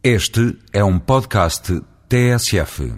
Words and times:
Este 0.00 0.56
é 0.72 0.84
um 0.84 0.96
podcast 0.96 1.82
TSF. 2.08 2.94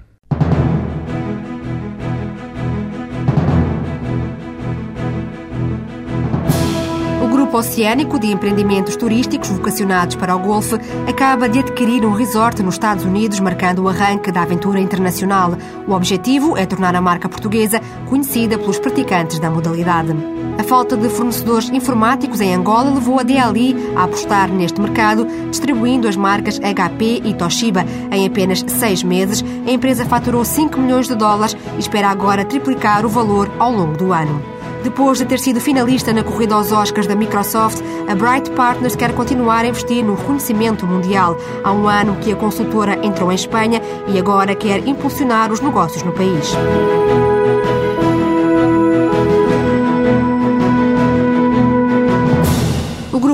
O 7.25 7.29
Grupo 7.29 7.57
Oceânico 7.57 8.19
de 8.19 8.27
Empreendimentos 8.27 8.97
Turísticos 8.97 9.49
Vocacionados 9.49 10.15
para 10.17 10.37
o 10.37 10.41
Golfe 10.41 10.75
acaba 11.09 11.49
de 11.49 11.61
adquirir 11.61 12.05
um 12.05 12.13
resort 12.13 12.63
nos 12.63 12.75
Estados 12.75 13.07
Unidos, 13.07 13.41
marcando 13.41 13.85
o 13.85 13.89
arranque 13.89 14.31
da 14.31 14.43
aventura 14.43 14.79
internacional. 14.79 15.57
O 15.89 15.93
objetivo 15.93 16.59
é 16.59 16.67
tornar 16.67 16.95
a 16.95 17.01
marca 17.01 17.31
portuguesa 17.31 17.81
conhecida 18.11 18.59
pelos 18.59 18.79
praticantes 18.79 19.39
da 19.39 19.51
modalidade. 19.51 20.13
A 20.59 20.65
falta 20.65 20.97
de 20.97 21.09
fornecedores 21.09 21.69
informáticos 21.71 22.41
em 22.41 22.55
Angola 22.55 22.91
levou 22.91 23.19
a 23.19 23.23
DLI 23.23 23.75
a 23.97 24.05
apostar 24.05 24.49
neste 24.51 24.81
mercado, 24.81 25.27
distribuindo 25.51 26.09
as 26.09 26.17
marcas 26.17 26.59
HP 26.59 27.23
e 27.25 27.35
Toshiba. 27.35 27.85
Em 28.11 28.27
apenas 28.27 28.65
seis 28.69 29.03
meses, 29.03 29.45
a 29.67 29.71
empresa 29.71 30.05
faturou 30.05 30.45
5 30.45 30.79
milhões 30.79 31.09
de 31.09 31.15
dólares 31.15 31.57
e 31.77 31.81
espera 31.81 32.09
agora 32.09 32.45
triplicar 32.45 33.05
o 33.05 33.09
valor 33.09 33.51
ao 33.59 33.73
longo 33.73 33.97
do 33.97 34.13
ano. 34.13 34.61
Depois 34.83 35.19
de 35.19 35.27
ter 35.27 35.39
sido 35.39 35.61
finalista 35.61 36.13
na 36.13 36.25
corrida 36.25 36.55
aos 36.55 36.73
Oscars 36.73 37.07
da 37.07 37.15
Microsoft, 37.15 37.83
a 38.09 38.15
Bright 38.15 38.51
Partners 38.53 38.97
quer 38.97 39.15
continuar 39.15 39.65
a 39.65 39.69
investir 39.69 40.03
no 40.03 40.15
reconhecimento 40.15 40.87
mundial. 40.87 41.37
Há 41.63 41.73
um 41.73 41.87
ano 41.87 42.17
que 42.17 42.33
a 42.33 42.37
consultora 42.37 42.99
entrou 43.05 43.31
em 43.31 43.35
Espanha 43.35 43.83
e 44.09 44.19
agora 44.19 44.55
quer 44.55 44.87
impulsionar 44.87 45.53
os 45.53 45.61
negócios 45.61 46.03
no 46.03 46.13
país. 46.13 46.55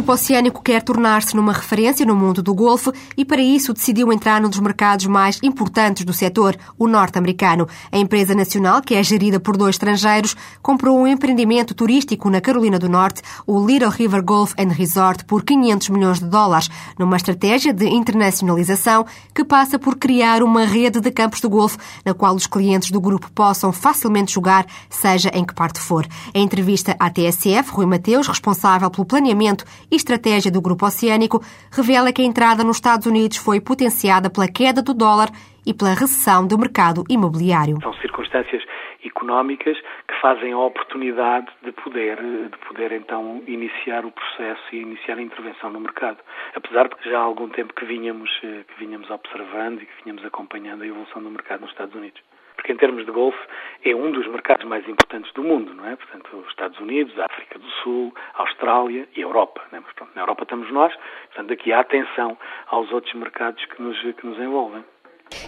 Grupo 0.07 0.23
Oceânico 0.23 0.63
quer 0.63 0.85
tornar-se 0.85 1.35
numa 1.35 1.53
referência 1.53 2.07
no 2.07 2.15
mundo 2.15 2.41
do 2.41 2.55
Golfo 2.55 2.93
e, 3.17 3.25
para 3.25 3.43
isso, 3.43 3.75
decidiu 3.75 4.13
entrar 4.13 4.41
num 4.41 4.49
dos 4.49 4.61
mercados 4.61 5.05
mais 5.07 5.41
importantes 5.43 6.05
do 6.05 6.13
setor, 6.13 6.57
o 6.79 6.87
norte-americano. 6.87 7.67
A 7.91 7.99
empresa 7.99 8.33
nacional, 8.33 8.81
que 8.81 8.95
é 8.95 9.03
gerida 9.03 9.41
por 9.41 9.57
dois 9.57 9.75
estrangeiros, 9.75 10.37
comprou 10.63 10.97
um 10.97 11.09
empreendimento 11.09 11.75
turístico 11.75 12.31
na 12.31 12.41
Carolina 12.41 12.79
do 12.79 12.89
Norte, 12.89 13.21
o 13.49 13.67
Little 13.67 13.91
River 13.91 14.23
Golf 14.23 14.55
and 14.57 14.73
Resort, 14.73 15.25
por 15.25 15.43
500 15.43 15.89
milhões 15.89 16.21
de 16.21 16.27
dólares, 16.27 16.71
numa 16.97 17.17
estratégia 17.17 17.75
de 17.75 17.89
internacionalização 17.89 19.05
que 19.35 19.45
passa 19.45 19.77
por 19.77 19.97
criar 19.97 20.41
uma 20.41 20.65
rede 20.65 21.01
de 21.01 21.11
campos 21.11 21.41
de 21.41 21.49
golfe 21.49 21.79
na 22.05 22.15
qual 22.15 22.37
os 22.37 22.47
clientes 22.47 22.93
do 22.93 23.01
grupo 23.01 23.29
possam 23.33 23.73
facilmente 23.73 24.35
jogar, 24.35 24.67
seja 24.89 25.33
em 25.35 25.45
que 25.45 25.53
parte 25.53 25.81
for. 25.81 26.07
Em 26.33 26.45
entrevista 26.45 26.95
à 26.97 27.11
TSF, 27.11 27.73
Rui 27.73 27.87
Mateus, 27.87 28.29
responsável 28.29 28.89
pelo 28.89 29.05
planeamento 29.05 29.65
e 29.91 29.96
estratégia 29.97 30.51
do 30.51 30.63
Grupo 30.63 30.87
Oceânico, 30.87 31.41
revela 31.73 32.13
que 32.13 32.23
a 32.23 32.25
entrada 32.25 32.63
nos 32.63 32.77
Estados 32.77 33.07
Unidos 33.07 33.37
foi 33.39 33.61
potenciada 33.61 34.31
pela 34.31 34.47
queda 34.47 34.83
do 34.83 34.95
dólar 34.95 35.29
e 35.67 35.75
pela 35.75 35.91
recessão 35.91 36.47
do 36.47 36.59
mercado 36.59 37.03
imobiliário. 37.09 37.79
São 37.83 37.95
circunstâncias 37.95 38.63
económicas 39.05 39.77
que 40.07 40.21
fazem 40.21 40.53
a 40.53 40.59
oportunidade 40.59 41.47
de 41.63 41.73
poder, 41.73 42.17
de 42.17 42.59
poder 42.69 42.93
então 42.93 43.43
iniciar 43.47 44.05
o 44.05 44.13
processo 44.13 44.63
e 44.73 44.83
iniciar 44.83 45.19
a 45.19 45.23
intervenção 45.23 45.71
no 45.71 45.81
mercado. 45.81 46.19
Apesar 46.55 46.89
de 46.89 46.97
que 46.97 47.11
já 47.11 47.19
há 47.19 47.23
algum 47.23 47.49
tempo 47.49 47.75
que 47.75 47.85
vínhamos, 47.85 48.31
que 48.41 48.79
vínhamos 48.79 49.11
observando 49.11 49.83
e 49.83 49.87
que 49.87 50.05
vínhamos 50.05 50.25
acompanhando 50.25 50.83
a 50.83 50.87
evolução 50.87 51.23
do 51.23 51.31
mercado 51.31 51.63
nos 51.63 51.71
Estados 51.71 51.95
Unidos 51.95 52.21
porque 52.67 52.73
em 52.73 52.77
termos 52.77 53.07
de 53.07 53.13
golfe 53.13 53.39
é 53.85 53.95
um 53.95 54.11
dos 54.11 54.27
mercados 54.27 54.67
mais 54.67 54.89
importantes 54.89 55.33
do 55.35 55.45
mundo, 55.45 55.73
não 55.73 55.87
é? 55.87 55.95
Portanto, 55.95 56.37
os 56.37 56.49
Estados 56.49 56.77
Unidos, 56.81 57.17
a 57.17 57.27
África 57.27 57.61
do 57.61 57.71
Sul, 57.83 58.13
a 58.35 58.43
Austrália 58.43 59.07
e 59.15 59.21
a 59.21 59.23
Europa. 59.23 59.63
É? 59.73 59.79
Mas, 59.79 59.93
pronto, 59.95 60.11
na 60.17 60.23
Europa 60.23 60.43
estamos 60.43 60.73
nós, 60.73 60.93
portanto, 61.27 61.53
aqui 61.53 61.73
há 61.73 61.79
atenção 61.79 62.37
aos 62.67 62.91
outros 62.91 63.15
mercados 63.15 63.65
que 63.67 63.81
nos, 63.81 63.97
que 64.01 64.27
nos 64.27 64.37
envolvem. 64.41 64.85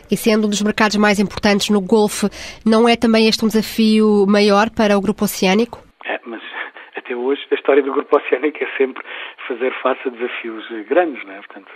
E 0.08 0.16
sendo 0.16 0.46
um 0.46 0.50
dos 0.50 0.62
mercados 0.62 0.96
mais 0.96 1.18
importantes 1.18 1.70
no 1.70 1.80
Golfe, 1.80 2.28
não 2.64 2.88
é 2.88 2.94
também 2.94 3.26
este 3.26 3.44
um 3.44 3.48
desafio 3.48 4.24
maior 4.28 4.70
para 4.70 4.96
o 4.96 5.00
Grupo 5.00 5.24
Oceânico? 5.24 5.82
É, 6.04 6.20
mas 6.24 6.40
até 6.94 7.16
hoje 7.16 7.44
a 7.50 7.54
história 7.56 7.82
do 7.82 7.92
Grupo 7.92 8.16
Oceânico 8.16 8.62
é 8.62 8.68
sempre 8.76 9.04
fazer 9.48 9.74
face 9.82 10.06
a 10.06 10.10
desafios 10.10 10.64
grandes, 10.86 11.24
não 11.24 11.34
é? 11.34 11.38
Portanto, 11.38 11.68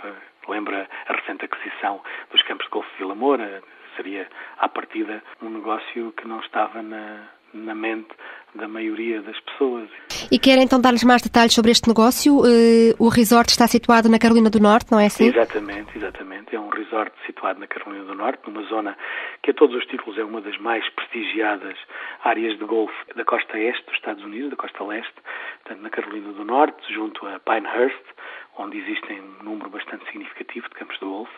lembra 0.47 0.87
a 1.05 1.13
recente 1.13 1.43
aquisição 1.43 1.99
dos 2.31 2.41
campos 2.43 2.65
de 2.65 2.71
golfe 2.71 2.89
de 2.91 2.97
Vila 2.99 3.15
Moura, 3.15 3.61
seria, 3.95 4.27
à 4.57 4.67
partida, 4.67 5.23
um 5.41 5.49
negócio 5.49 6.11
que 6.13 6.27
não 6.27 6.39
estava 6.39 6.81
na, 6.81 7.27
na 7.53 7.75
mente 7.75 8.09
da 8.55 8.67
maioria 8.67 9.21
das 9.21 9.39
pessoas. 9.39 9.89
E 10.31 10.37
quer 10.37 10.57
então 10.59 10.79
dar-nos 10.79 11.03
mais 11.03 11.21
detalhes 11.21 11.53
sobre 11.53 11.71
este 11.71 11.87
negócio? 11.87 12.37
Uh, 12.37 12.93
o 12.99 13.09
resort 13.09 13.49
está 13.49 13.67
situado 13.67 14.09
na 14.09 14.19
Carolina 14.19 14.49
do 14.49 14.59
Norte, 14.59 14.91
não 14.91 14.99
é 14.99 15.07
assim? 15.07 15.27
Exatamente, 15.27 15.97
exatamente. 15.97 16.55
É 16.55 16.59
um 16.59 16.69
resort 16.69 17.11
situado 17.25 17.59
na 17.59 17.67
Carolina 17.67 18.05
do 18.05 18.15
Norte, 18.15 18.41
numa 18.45 18.63
zona 18.63 18.95
que 19.41 19.51
a 19.51 19.53
todos 19.53 19.75
os 19.75 19.85
títulos 19.85 20.17
é 20.17 20.23
uma 20.23 20.41
das 20.41 20.57
mais 20.59 20.87
prestigiadas 20.89 21.77
áreas 22.23 22.57
de 22.57 22.65
golfe 22.65 22.93
da 23.15 23.25
costa 23.25 23.57
este 23.57 23.83
dos 23.85 23.95
Estados 23.95 24.23
Unidos, 24.23 24.51
da 24.51 24.55
costa 24.55 24.83
leste, 24.83 25.13
portanto 25.63 25.81
na 25.81 25.89
Carolina 25.89 26.31
do 26.31 26.45
Norte, 26.45 26.93
junto 26.93 27.25
a 27.25 27.39
Pinehurst, 27.39 28.03
onde 28.57 28.77
existem 28.77 29.19
um 29.19 29.43
número 29.43 29.69
bastante 29.69 30.05
significativo 30.05 30.67
de 30.69 30.75
campos 30.75 30.97
de 30.99 31.05
golfe. 31.05 31.33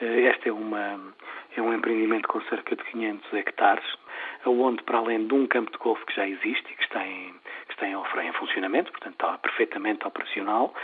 Este 0.00 0.48
é, 0.48 0.52
uma, 0.52 1.14
é 1.56 1.62
um 1.62 1.72
empreendimento 1.72 2.28
com 2.28 2.40
cerca 2.42 2.74
de 2.74 2.84
500 2.84 3.32
hectares, 3.34 3.84
onde, 4.44 4.82
para 4.82 4.98
além 4.98 5.26
de 5.26 5.34
um 5.34 5.46
campo 5.46 5.70
de 5.70 5.78
golfe 5.78 6.04
que 6.06 6.14
já 6.14 6.26
existe 6.26 6.72
e 6.72 6.76
que 6.76 6.82
está 6.82 7.06
em, 7.06 7.34
que 7.66 7.72
está 7.72 7.86
em, 7.88 7.94
em 7.94 8.32
funcionamento, 8.32 8.90
portanto 8.90 9.14
está 9.14 9.38
perfeitamente 9.38 10.06
operacional, 10.06 10.74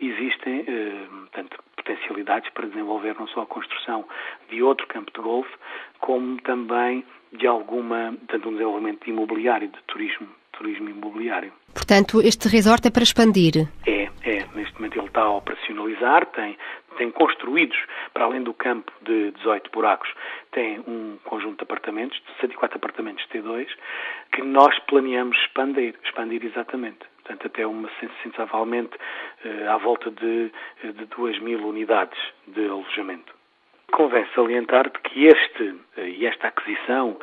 existem 0.00 0.64
portanto, 0.64 1.58
potencialidades 1.76 2.50
para 2.50 2.66
desenvolver 2.66 3.14
não 3.18 3.26
só 3.28 3.42
a 3.42 3.46
construção 3.46 4.04
de 4.48 4.62
outro 4.62 4.86
campo 4.86 5.12
de 5.12 5.20
golfe, 5.20 5.52
como 6.00 6.40
também 6.42 7.04
de 7.32 7.46
alguma, 7.46 8.14
portanto, 8.18 8.48
um 8.48 8.52
desenvolvimento 8.52 9.04
de 9.04 9.10
imobiliário, 9.10 9.68
de 9.68 9.82
turismo, 9.86 10.28
turismo 10.52 10.88
imobiliário. 10.88 11.52
Portanto, 11.74 12.20
este 12.22 12.48
resort 12.48 12.86
é 12.86 12.90
para 12.90 13.02
expandir? 13.02 13.68
É, 13.86 13.93
é. 14.24 14.46
Neste 14.54 14.74
momento 14.74 14.98
ele 14.98 15.06
está 15.06 15.22
a 15.22 15.36
operacionalizar, 15.36 16.26
tem, 16.26 16.56
tem 16.96 17.10
construídos, 17.10 17.76
para 18.12 18.24
além 18.24 18.42
do 18.42 18.54
campo 18.54 18.90
de 19.02 19.30
18 19.32 19.70
buracos, 19.70 20.08
tem 20.52 20.80
um 20.80 21.18
conjunto 21.24 21.58
de 21.58 21.62
apartamentos, 21.64 22.20
de 22.20 22.40
104 22.40 22.76
apartamentos 22.76 23.24
T2, 23.32 23.68
que 24.32 24.42
nós 24.42 24.78
planeamos 24.80 25.36
expandir, 25.38 25.94
expandir 26.02 26.44
exatamente. 26.44 27.00
Portanto, 27.22 27.46
até 27.46 27.66
uma 27.66 27.88
sensivelmente 28.22 28.96
uh, 28.96 29.70
à 29.70 29.78
volta 29.78 30.10
de, 30.10 30.52
de 30.82 31.06
2 31.06 31.38
mil 31.40 31.66
unidades 31.66 32.18
de 32.46 32.66
alojamento. 32.66 33.43
Convém 33.92 34.26
salientar 34.34 34.90
de 34.90 34.98
que 35.00 35.26
este 35.26 35.74
e 35.96 36.26
esta 36.26 36.48
aquisição 36.48 37.16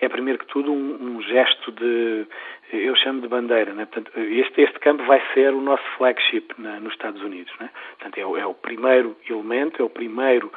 é, 0.00 0.08
primeiro 0.08 0.38
que 0.38 0.46
tudo, 0.46 0.72
um, 0.72 1.16
um 1.16 1.22
gesto 1.22 1.72
de, 1.72 2.26
eu 2.72 2.94
chamo 2.96 3.20
de 3.20 3.28
bandeira, 3.28 3.72
né? 3.72 3.86
Portanto, 3.86 4.12
este, 4.16 4.60
este 4.60 4.78
campo 4.78 5.02
vai 5.04 5.20
ser 5.34 5.52
o 5.52 5.60
nosso 5.60 5.82
flagship 5.96 6.48
na, 6.58 6.78
nos 6.80 6.92
Estados 6.92 7.20
Unidos, 7.22 7.52
né? 7.58 7.70
Portanto, 7.98 8.18
é 8.18 8.26
o, 8.26 8.36
é 8.36 8.46
o 8.46 8.54
primeiro 8.54 9.16
elemento, 9.28 9.82
é 9.82 9.84
o 9.84 9.90
primeiro 9.90 10.52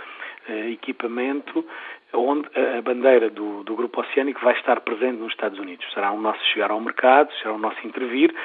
uh, 0.48 0.72
equipamento 0.72 1.66
onde 2.14 2.48
a 2.78 2.82
bandeira 2.82 3.30
do, 3.30 3.64
do 3.64 3.74
Grupo 3.74 4.02
Oceânico 4.02 4.42
vai 4.44 4.54
estar 4.58 4.82
presente 4.82 5.18
nos 5.18 5.32
Estados 5.32 5.58
Unidos. 5.58 5.86
Será 5.94 6.12
o 6.12 6.20
nosso 6.20 6.44
chegar 6.48 6.70
ao 6.70 6.80
mercado, 6.82 7.32
será 7.36 7.54
o 7.54 7.58
nosso 7.58 7.88
intervir 7.88 8.36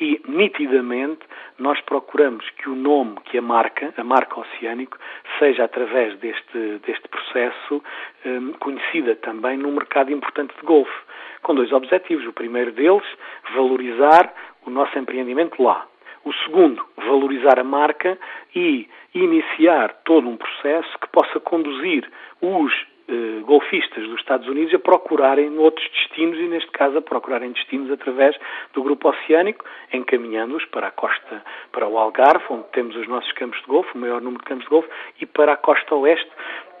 e, 0.00 0.20
nitidamente, 0.28 1.20
nós 1.58 1.80
procuramos 1.80 2.48
que 2.50 2.68
o 2.68 2.76
nome, 2.76 3.16
que 3.24 3.38
a 3.38 3.42
marca, 3.42 3.92
a 3.96 4.04
marca 4.04 4.40
Oceânico, 4.40 4.96
seja 5.38 5.64
através 5.64 6.16
deste, 6.18 6.78
deste 6.86 7.08
processo 7.08 7.82
um, 8.24 8.52
conhecida 8.54 9.16
também 9.16 9.56
num 9.56 9.72
mercado 9.72 10.12
importante 10.12 10.54
de 10.54 10.66
golfe, 10.66 10.92
com 11.42 11.54
dois 11.54 11.72
objetivos. 11.72 12.26
O 12.26 12.32
primeiro 12.32 12.72
deles, 12.72 13.06
valorizar 13.54 14.32
o 14.64 14.70
nosso 14.70 14.96
empreendimento 14.98 15.62
lá. 15.62 15.86
O 16.24 16.32
segundo, 16.44 16.84
valorizar 16.96 17.58
a 17.58 17.64
marca 17.64 18.18
e 18.54 18.88
iniciar 19.14 19.92
todo 20.04 20.28
um 20.28 20.36
processo 20.36 20.98
que 21.00 21.08
possa 21.08 21.40
conduzir 21.40 22.08
os 22.40 22.72
Uh, 23.10 23.42
golfistas 23.46 24.06
dos 24.06 24.20
Estados 24.20 24.46
Unidos 24.46 24.74
a 24.74 24.78
procurarem 24.78 25.56
outros 25.56 25.88
destinos 25.90 26.38
e, 26.38 26.42
neste 26.46 26.70
caso, 26.72 26.98
a 26.98 27.00
procurarem 27.00 27.52
destinos 27.52 27.90
através 27.90 28.36
do 28.74 28.82
Grupo 28.82 29.08
Oceânico, 29.08 29.64
encaminhando-os 29.92 30.64
para 30.66 30.88
a 30.88 30.90
costa, 30.90 31.42
para 31.72 31.88
o 31.88 31.96
Algarve, 31.96 32.44
onde 32.50 32.64
temos 32.72 32.94
os 32.96 33.08
nossos 33.08 33.32
campos 33.32 33.58
de 33.60 33.66
golfe, 33.66 33.90
o 33.94 33.98
maior 33.98 34.20
número 34.20 34.42
de 34.42 34.48
campos 34.48 34.64
de 34.64 34.70
golfe, 34.70 34.88
e 35.20 35.24
para 35.24 35.54
a 35.54 35.56
costa 35.56 35.94
oeste, 35.94 36.30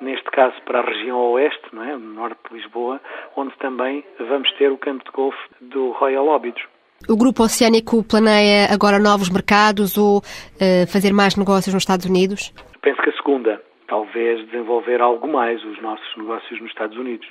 neste 0.02 0.30
caso 0.30 0.54
para 0.66 0.80
a 0.80 0.82
região 0.82 1.18
oeste, 1.32 1.66
não 1.72 1.82
é? 1.82 1.92
no 1.92 2.14
norte 2.14 2.38
de 2.48 2.56
Lisboa, 2.56 3.00
onde 3.34 3.56
também 3.56 4.04
vamos 4.18 4.52
ter 4.52 4.70
o 4.70 4.76
campo 4.76 5.04
de 5.04 5.10
golfe 5.10 5.38
do 5.60 5.92
Royal 5.92 6.26
Óbidos. 6.26 6.62
O 7.08 7.16
Grupo 7.16 7.44
Oceânico 7.44 8.02
planeia 8.02 8.66
agora 8.72 8.98
novos 8.98 9.30
mercados 9.30 9.96
ou 9.96 10.18
uh, 10.18 10.86
fazer 10.92 11.12
mais 11.12 11.36
negócios 11.36 11.72
nos 11.72 11.82
Estados 11.82 12.06
Unidos? 12.06 12.52
Penso 12.82 13.00
que 13.00 13.10
a 13.10 13.12
segunda 13.12 13.62
talvez 13.88 14.46
desenvolver 14.46 15.00
algo 15.00 15.26
mais 15.26 15.64
os 15.64 15.80
nossos 15.80 16.16
negócios 16.16 16.60
nos 16.60 16.70
Estados 16.70 16.96
Unidos. 16.96 17.28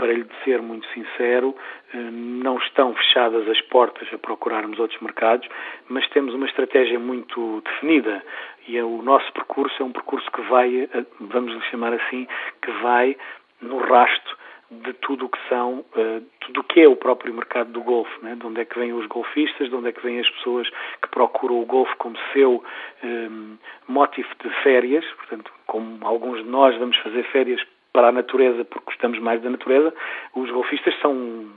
para 0.00 0.14
lhe 0.14 0.24
ser 0.44 0.62
muito 0.62 0.86
sincero, 0.94 1.54
eh, 1.92 1.98
não 1.98 2.56
estão 2.56 2.94
fechadas 2.94 3.46
as 3.46 3.60
portas 3.62 4.08
a 4.14 4.16
procurarmos 4.16 4.78
outros 4.78 4.98
mercados, 5.02 5.46
mas 5.90 6.08
temos 6.08 6.32
uma 6.32 6.46
estratégia 6.46 6.98
muito 6.98 7.60
definida 7.60 8.24
e 8.66 8.78
é 8.78 8.82
o 8.82 9.02
nosso 9.02 9.30
percurso 9.34 9.82
é 9.82 9.84
um 9.84 9.92
percurso 9.92 10.30
que 10.30 10.40
vai, 10.42 10.88
eh, 10.90 11.04
vamos 11.20 11.52
lhe 11.52 11.60
chamar 11.70 11.92
assim, 11.92 12.26
que 12.62 12.70
vai 12.80 13.14
no 13.60 13.76
rasto 13.76 14.38
de 14.70 14.92
tudo 14.94 15.26
o 15.26 15.28
que 15.28 15.38
são, 15.48 15.80
uh, 15.80 16.22
tudo 16.40 16.60
o 16.60 16.64
que 16.64 16.80
é 16.80 16.88
o 16.88 16.96
próprio 16.96 17.34
mercado 17.34 17.72
do 17.72 17.82
golfe, 17.82 18.12
né? 18.22 18.36
de 18.36 18.46
onde 18.46 18.60
é 18.60 18.64
que 18.64 18.78
vêm 18.78 18.92
os 18.92 19.06
golfistas, 19.06 19.68
de 19.68 19.74
onde 19.74 19.88
é 19.88 19.92
que 19.92 20.02
vêm 20.02 20.20
as 20.20 20.30
pessoas 20.30 20.68
que 21.02 21.08
procuram 21.10 21.60
o 21.60 21.66
golfe 21.66 21.94
como 21.96 22.16
seu 22.32 22.62
um, 23.02 23.56
motivo 23.88 24.28
de 24.42 24.50
férias, 24.62 25.04
portanto, 25.16 25.50
como 25.66 25.98
alguns 26.06 26.44
de 26.44 26.48
nós 26.48 26.76
vamos 26.78 26.96
fazer 26.98 27.24
férias 27.24 27.60
para 27.92 28.08
a 28.08 28.12
natureza 28.12 28.64
porque 28.64 28.86
gostamos 28.86 29.18
mais 29.18 29.42
da 29.42 29.50
natureza, 29.50 29.92
os 30.34 30.50
golfistas 30.50 30.94
são 31.00 31.50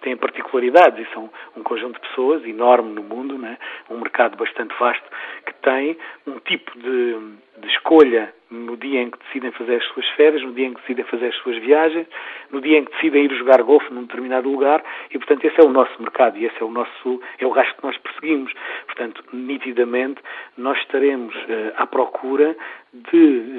têm 0.00 0.16
particularidades 0.16 1.06
e 1.06 1.12
são 1.12 1.30
um 1.56 1.62
conjunto 1.62 2.00
de 2.00 2.08
pessoas 2.08 2.44
enorme 2.44 2.92
no 2.92 3.02
mundo, 3.02 3.38
né? 3.38 3.58
um 3.90 3.98
mercado 3.98 4.36
bastante 4.36 4.74
vasto, 4.78 5.04
que 5.46 5.54
tem 5.62 5.96
um 6.26 6.38
tipo 6.40 6.78
de, 6.78 7.16
de 7.58 7.68
escolha 7.68 8.32
no 8.50 8.76
dia 8.76 9.00
em 9.00 9.10
que 9.10 9.18
decidem 9.18 9.50
fazer 9.52 9.76
as 9.76 9.84
suas 9.86 10.06
férias, 10.10 10.42
no 10.42 10.52
dia 10.52 10.66
em 10.66 10.74
que 10.74 10.80
decidem 10.82 11.04
fazer 11.06 11.26
as 11.28 11.34
suas 11.36 11.56
viagens, 11.58 12.06
no 12.50 12.60
dia 12.60 12.78
em 12.78 12.84
que 12.84 12.92
decidem 12.92 13.24
ir 13.24 13.34
jogar 13.36 13.62
golfe 13.62 13.92
num 13.92 14.02
determinado 14.02 14.48
lugar 14.48 14.82
e, 15.10 15.18
portanto, 15.18 15.44
esse 15.44 15.60
é 15.60 15.64
o 15.64 15.70
nosso 15.70 16.00
mercado 16.00 16.36
e 16.36 16.44
esse 16.44 16.60
é 16.60 16.64
o 16.64 16.70
nosso, 16.70 17.20
é 17.38 17.46
o 17.46 17.50
gasto 17.50 17.74
que 17.76 17.84
nós 17.84 17.96
perseguimos. 17.98 18.52
Portanto, 18.86 19.24
nitidamente, 19.32 20.20
nós 20.56 20.78
estaremos 20.78 21.34
uh, 21.34 21.72
à 21.76 21.86
procura 21.86 22.54
de 22.92 23.16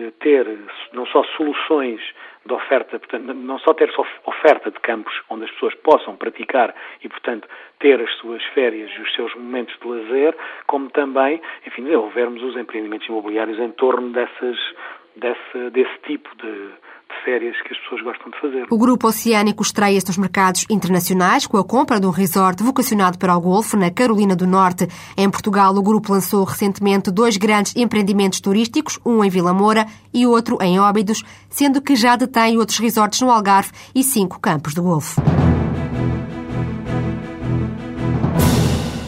uh, 0.08 0.12
ter 0.20 0.46
não 0.94 1.06
só 1.08 1.24
soluções 1.36 2.02
de 2.46 2.54
oferta, 2.54 3.00
portanto, 3.00 3.34
não 3.34 3.58
só 3.60 3.74
ter 3.74 3.92
oferta 4.26 4.70
de 4.70 4.80
campos 4.80 5.14
onde 5.30 5.46
as 5.46 5.52
pessoas 5.52 5.74
possam 5.76 6.16
praticar 6.16 6.76
e, 7.02 7.08
portanto, 7.08 7.48
ter 7.80 8.02
as 8.02 8.12
suas 8.16 8.44
férias 8.54 8.92
e 8.92 9.02
os 9.02 9.14
seus 9.16 9.34
momentos 9.36 9.76
de 9.80 9.88
lazer, 9.88 10.36
como 10.68 10.90
também, 10.90 11.42
enfim, 11.66 11.84
desenvolvermos 11.84 12.44
os 12.44 12.58
empreendimentos 12.58 13.08
imobiliários 13.08 13.60
em 13.60 13.72
torno 13.72 14.10
dessas, 14.12 14.58
desse, 15.16 15.70
desse 15.72 15.98
tipo 16.06 16.30
de, 16.36 16.70
férias 17.24 17.56
que 17.62 17.74
as 17.74 17.80
pessoas 17.80 18.02
gostam 18.02 18.30
de 18.32 18.40
fazer. 18.40 18.66
O 18.70 18.78
Grupo 18.78 19.08
Oceânico 19.08 19.64
estreia-se 19.64 20.08
nos 20.08 20.18
mercados 20.18 20.66
internacionais 20.70 21.48
com 21.48 21.58
a 21.58 21.64
compra 21.64 22.00
de 22.00 22.08
um 22.08 22.12
resort 22.12 22.62
vocacionado 22.64 23.18
para 23.18 23.36
o 23.36 23.42
golfe 23.42 23.76
na 23.76 23.92
Carolina 23.92 24.36
do 24.36 24.48
Norte. 24.48 24.88
Em 25.18 25.30
Portugal, 25.30 25.76
o 25.76 25.84
grupo 25.84 26.12
lançou 26.12 26.44
recentemente 26.44 27.12
dois 27.12 27.38
grandes 27.38 27.76
empreendimentos 27.76 28.40
turísticos, 28.40 29.00
um 29.06 29.24
em 29.24 29.30
Vila 29.30 29.54
Moura 29.54 29.86
e 30.14 30.26
outro 30.26 30.58
em 30.62 30.80
Óbidos, 30.80 31.24
sendo 31.50 31.82
que 31.82 31.96
já 31.96 32.16
detém 32.16 32.58
outros 32.58 32.80
resorts 32.80 33.22
no 33.22 33.32
Algarve 33.32 33.72
e 33.96 34.04
cinco 34.04 34.40
campos 34.40 34.74
de 34.74 34.82
golfe. 34.82 35.22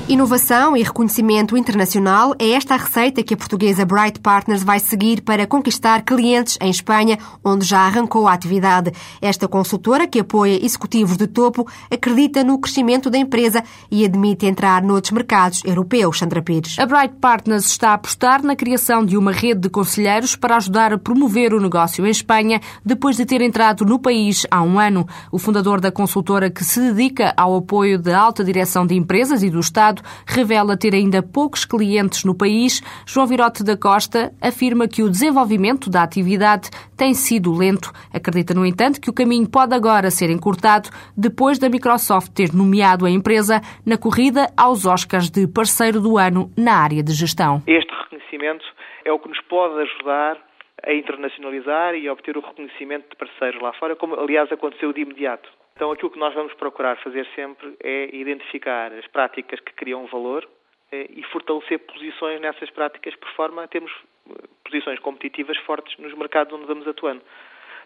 Inovação 0.08 0.78
e 0.78 0.84
reconhecimento 0.84 1.58
internacional 1.58 2.36
é 2.38 2.52
esta 2.52 2.76
a 2.76 2.78
receita 2.78 3.24
que 3.24 3.34
a 3.34 3.38
portuguesa 3.38 3.84
Bright 3.84 4.20
Partners 4.20 4.62
vai 4.62 4.80
seguir 4.80 5.22
para 5.22 5.48
conquistar 5.48 6.04
clientes 6.04 6.60
em 6.62 6.70
Espanha, 6.70 7.18
onde 7.44 7.66
já 7.66 7.80
arrancou 7.80 8.28
a 8.28 8.34
atividade. 8.34 8.92
Esta 9.20 9.48
consultora, 9.48 10.06
que 10.06 10.20
apoia 10.20 10.64
executivos 10.64 11.18
de 11.18 11.26
topo, 11.26 11.68
acredita 11.90 12.44
no 12.44 12.60
crescimento 12.60 13.10
da 13.10 13.18
empresa 13.18 13.64
e 13.90 14.06
admite 14.06 14.46
entrar 14.46 14.84
noutros 14.84 15.10
mercados 15.12 15.64
europeus. 15.66 16.20
Sandra 16.20 16.40
Pires. 16.40 16.78
A 16.78 16.86
Bright 16.86 17.16
Partners 17.20 17.66
está 17.66 17.90
a 17.90 17.94
apostar 17.96 18.44
na 18.44 18.56
criação 18.56 19.04
de 19.04 19.18
uma 19.18 19.32
rede 19.32 19.62
de 19.62 19.70
conselheiros 19.70 20.36
para 20.36 20.58
ajudar 20.58 20.94
a 20.94 21.00
promover 21.00 21.52
o 21.52 21.60
negócio 21.60 22.06
em 22.06 22.12
Espanha, 22.12 22.62
depois 22.86 23.18
de 23.18 23.26
ter 23.26 23.42
entrado 23.42 23.84
no 23.84 23.98
país 23.98 24.46
há 24.52 24.62
um 24.62 24.80
ano. 24.80 25.08
O 25.32 25.40
fundador 25.40 25.82
da 25.82 25.92
consultora, 25.92 26.52
que 26.52 26.64
se 26.64 26.80
dedica 26.80 27.34
ao 27.36 27.56
apoio 27.56 27.98
da 27.98 28.20
alta 28.20 28.44
direção 28.44 28.86
de 28.86 28.94
empresas 28.94 29.42
e 29.42 29.50
do 29.50 29.60
Estado, 29.60 29.95
revela 30.26 30.78
ter 30.78 30.94
ainda 30.94 31.22
poucos 31.22 31.66
clientes 31.66 32.24
no 32.24 32.36
país, 32.36 32.82
João 33.06 33.28
Virote 33.28 33.64
da 33.64 33.78
Costa 33.78 34.32
afirma 34.42 34.88
que 34.88 35.04
o 35.04 35.10
desenvolvimento 35.10 35.90
da 35.90 36.04
atividade 36.04 36.70
tem 36.98 37.14
sido 37.14 37.54
lento. 37.54 37.92
Acredita, 38.14 38.54
no 38.54 38.66
entanto, 38.66 39.02
que 39.02 39.10
o 39.10 39.14
caminho 39.14 39.50
pode 39.50 39.74
agora 39.76 40.10
ser 40.12 40.30
encurtado 40.30 40.90
depois 41.16 41.60
da 41.60 41.70
Microsoft 41.70 42.32
ter 42.34 42.54
nomeado 42.54 43.06
a 43.06 43.10
empresa 43.10 43.62
na 43.86 43.98
corrida 43.98 44.48
aos 44.58 44.86
Oscars 44.86 45.30
de 45.30 45.48
parceiro 45.48 46.00
do 46.02 46.18
ano 46.18 46.52
na 46.58 46.76
área 46.78 47.04
de 47.04 47.14
gestão. 47.14 47.62
Este 47.68 47.92
reconhecimento 48.04 48.66
é 49.06 49.12
o 49.12 49.20
que 49.20 49.30
nos 49.30 49.42
pode 49.42 49.82
ajudar 49.82 50.38
a 50.86 50.94
internacionalizar 50.94 51.96
e 51.96 52.08
a 52.08 52.14
obter 52.14 52.38
o 52.38 52.42
reconhecimento 52.42 53.10
de 53.10 53.16
parceiros 53.16 53.62
lá 53.62 53.74
fora, 53.74 53.96
como 53.96 54.20
aliás 54.20 54.52
aconteceu 54.52 54.94
de 54.94 55.02
imediato. 55.02 55.50
Então, 55.76 55.92
aquilo 55.92 56.12
que 56.12 56.20
nós 56.20 56.34
vamos 56.34 56.54
procurar 56.54 56.96
fazer 56.98 57.28
sempre 57.36 57.76
é 57.84 58.16
identificar 58.16 58.94
as 58.94 59.06
práticas 59.08 59.60
que 59.60 59.74
criam 59.74 60.06
valor 60.06 60.48
eh, 60.92 61.08
e 61.10 61.24
fortalecer 61.24 61.80
posições 61.80 62.40
nessas 62.40 62.70
práticas 62.70 63.16
por 63.16 63.30
forma 63.32 63.64
a 63.64 63.68
termos 63.68 63.92
eh, 64.30 64.34
posições 64.64 65.00
competitivas 65.00 65.58
fortes 65.60 65.98
nos 65.98 66.14
mercados 66.14 66.54
onde 66.54 66.66
vamos 66.66 66.88
atuando. 66.88 67.22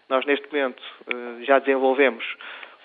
Nós, 0.08 0.24
neste 0.24 0.46
momento, 0.52 0.82
eh, 1.08 1.44
já 1.44 1.58
desenvolvemos 1.58 2.24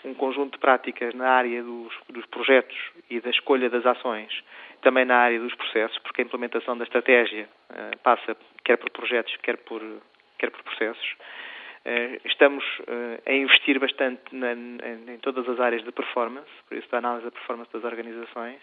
um 0.03 0.13
conjunto 0.13 0.53
de 0.53 0.59
práticas 0.59 1.13
na 1.13 1.29
área 1.29 1.61
dos, 1.61 1.93
dos, 2.09 2.25
projetos 2.27 2.77
e 3.09 3.19
da 3.19 3.29
escolha 3.29 3.69
das 3.69 3.85
ações, 3.85 4.43
também 4.81 5.05
na 5.05 5.17
área 5.17 5.39
dos 5.39 5.53
processos, 5.55 5.97
porque 5.99 6.21
a 6.21 6.25
implementação 6.25 6.77
da 6.77 6.83
estratégia 6.83 7.49
passa 8.03 8.37
quer 8.65 8.77
por 8.77 8.89
projetos, 8.91 9.33
quer 9.37 9.57
por, 9.59 9.81
quer 10.37 10.51
por 10.51 10.63
processos. 10.63 11.15
Eh, 11.85 12.19
estamos 12.25 12.65
eh, 12.87 13.21
a 13.25 13.31
investir 13.31 13.79
bastante 13.79 14.23
em 14.33 15.17
todas 15.19 15.47
as 15.47 15.59
áreas 15.59 15.83
de 15.85 15.91
performance, 15.91 16.49
por 16.67 16.75
isso 16.75 16.89
da 16.89 16.97
análise 16.97 17.25
da 17.25 17.31
performance 17.31 17.71
das 17.71 17.83
organizações, 17.83 18.59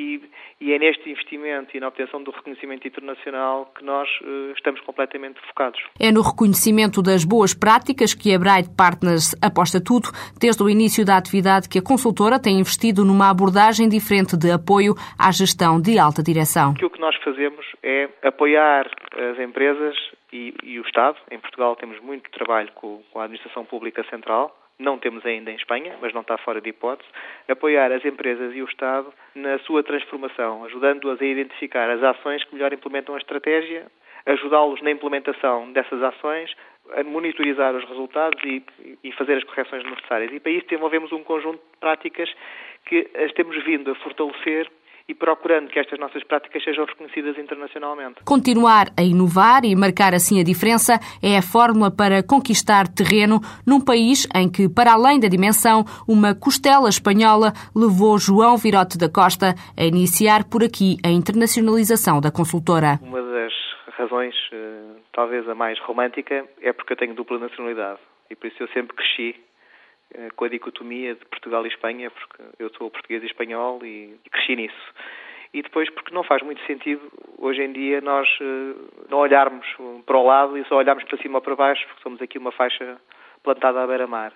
e, 0.00 0.22
e, 0.60 0.72
é 0.72 0.78
neste 0.78 1.10
investimento 1.10 1.76
e 1.76 1.80
na 1.80 1.88
obtenção 1.88 2.22
do 2.22 2.30
reconhecimento 2.30 2.88
internacional 2.88 3.70
que 3.76 3.84
nós 3.84 4.08
uh, 4.22 4.52
estamos 4.56 4.80
completamente 4.80 5.38
focados. 5.48 5.80
É 6.00 6.10
no 6.10 6.22
reconhecimento 6.22 7.02
das 7.02 7.24
boas 7.24 7.52
práticas 7.52 8.14
que 8.14 8.34
a 8.34 8.38
Bright 8.38 8.70
Partners 8.74 9.34
aposta 9.42 9.82
tudo, 9.82 10.08
desde 10.40 10.62
o 10.62 10.70
início 10.70 11.04
da 11.04 11.16
atividade 11.16 11.68
que 11.68 11.78
a 11.78 11.82
consultora 11.82 12.40
tem 12.40 12.58
investido 12.58 13.04
numa 13.04 13.28
abordagem 13.30 13.88
diferente 13.88 14.36
de 14.36 14.50
apoio 14.50 14.94
à 15.18 15.30
gestão 15.30 15.80
de 15.80 15.98
alta 15.98 16.22
direção. 16.22 16.72
O 16.82 16.90
que 16.90 17.00
nós 17.00 17.14
fazemos 17.22 17.64
é 17.82 18.08
apoiar 18.22 18.86
as 19.32 19.38
empresas 19.38 19.94
e, 20.32 20.54
e, 20.62 20.78
o 20.78 20.82
Estado. 20.82 21.16
Em 21.30 21.38
Portugal 21.38 21.76
temos 21.76 22.00
muito 22.00 22.30
trabalho 22.30 22.70
com, 22.74 23.02
com, 23.10 23.20
a 23.20 23.24
Administração 23.24 23.64
Pública 23.64 24.04
Central, 24.08 24.56
não 24.80 24.98
temos 24.98 25.24
ainda 25.24 25.50
em 25.50 25.56
Espanha, 25.56 25.96
mas 26.00 26.12
não 26.12 26.22
está 26.22 26.36
fora 26.38 26.60
de 26.60 26.70
hipótese, 26.70 27.08
apoiar 27.48 27.92
as 27.92 28.04
empresas 28.04 28.54
e 28.54 28.62
o 28.62 28.64
Estado 28.64 29.12
na 29.34 29.58
sua 29.60 29.82
transformação, 29.82 30.64
ajudando-as 30.64 31.20
a 31.20 31.24
identificar 31.24 31.90
as 31.90 32.02
ações 32.02 32.42
que 32.44 32.54
melhor 32.54 32.72
implementam 32.72 33.14
a 33.14 33.18
estratégia, 33.18 33.86
ajudá-los 34.26 34.80
na 34.82 34.90
implementação 34.90 35.72
dessas 35.72 36.02
ações, 36.02 36.54
a 36.92 37.04
monitorizar 37.04 37.74
os 37.74 37.84
resultados 37.84 38.42
e, 38.42 38.62
e, 39.04 39.12
fazer 39.12 39.34
as 39.34 39.44
correções 39.44 39.84
necessárias. 39.84 40.32
E 40.32 40.40
para 40.40 40.50
isso 40.50 40.66
desenvolvemos 40.66 41.12
um 41.12 41.22
conjunto 41.22 41.58
de 41.58 41.78
práticas 41.78 42.32
que 42.86 43.08
as 43.14 43.32
temos 43.32 43.62
vindo 43.64 43.90
a 43.90 43.94
fortalecer 43.96 44.68
e 45.10 45.14
procurando 45.14 45.68
que 45.68 45.80
estas 45.80 45.98
nossas 45.98 46.22
práticas 46.22 46.62
sejam 46.62 46.84
reconhecidas 46.84 47.36
internacionalmente. 47.36 48.22
Continuar 48.24 48.86
a 48.96 49.02
inovar 49.02 49.64
e 49.64 49.74
marcar 49.74 50.14
assim 50.14 50.40
a 50.40 50.44
diferença 50.44 51.00
é 51.20 51.36
a 51.36 51.42
fórmula 51.42 51.90
para 51.90 52.22
conquistar 52.22 52.86
terreno 52.86 53.40
num 53.66 53.80
país 53.80 54.28
em 54.32 54.48
que, 54.48 54.68
para 54.68 54.92
além 54.92 55.18
da 55.18 55.26
dimensão, 55.26 55.84
uma 56.06 56.32
costela 56.32 56.88
espanhola 56.88 57.52
levou 57.74 58.18
João 58.18 58.56
Virote 58.56 58.96
da 58.96 59.08
Costa 59.10 59.54
a 59.76 59.84
iniciar 59.84 60.44
por 60.48 60.62
aqui 60.62 60.96
a 61.04 61.10
internacionalização 61.10 62.20
da 62.20 62.30
consultora. 62.30 63.00
Uma 63.02 63.20
das 63.20 63.52
razões, 63.98 64.36
eh, 64.52 64.94
talvez 65.12 65.48
a 65.48 65.56
mais 65.56 65.76
romântica, 65.80 66.46
é 66.62 66.72
porque 66.72 66.92
eu 66.92 66.96
tenho 66.96 67.14
dupla 67.14 67.40
nacionalidade 67.40 67.98
e 68.30 68.36
por 68.36 68.46
isso 68.46 68.62
eu 68.62 68.68
sempre 68.68 68.94
cresci 68.94 69.34
com 70.36 70.44
a 70.44 70.48
dicotomia 70.48 71.14
de 71.14 71.24
Portugal 71.26 71.64
e 71.64 71.68
Espanha, 71.68 72.10
porque 72.10 72.42
eu 72.58 72.70
sou 72.70 72.90
português 72.90 73.22
e 73.22 73.26
espanhol 73.26 73.84
e, 73.84 74.18
cresci 74.30 74.56
nisso. 74.56 74.94
E 75.52 75.62
depois 75.62 75.90
porque 75.90 76.14
não 76.14 76.22
faz 76.22 76.42
muito 76.42 76.64
sentido 76.66 77.00
hoje 77.38 77.62
em 77.62 77.72
dia 77.72 78.00
nós 78.00 78.28
eh, 78.40 78.74
não 79.08 79.18
olharmos 79.18 79.66
para 80.06 80.16
o 80.16 80.24
lado 80.24 80.56
e 80.56 80.64
só 80.66 80.76
olharmos 80.76 81.02
para 81.04 81.18
cima 81.18 81.38
ou 81.38 81.42
para 81.42 81.56
baixo, 81.56 81.84
porque 81.88 82.02
somos 82.02 82.22
aqui 82.22 82.38
uma 82.38 82.52
faixa 82.52 83.00
plantada 83.42 83.82
à 83.82 83.86
beira-mar. 83.86 84.32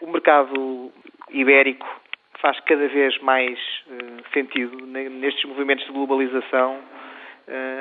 O 0.00 0.10
mercado 0.10 0.92
ibérico 1.30 1.86
faz 2.40 2.58
cada 2.60 2.86
vez 2.88 3.18
mais 3.20 3.58
uh, 3.86 4.32
sentido 4.32 4.86
nestes 4.86 5.44
movimentos 5.44 5.86
de 5.86 5.92
globalização. 5.92 6.78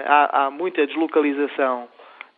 Há, 0.06 0.46
há, 0.46 0.52
muita 0.52 0.86
deslocalização 0.86 1.90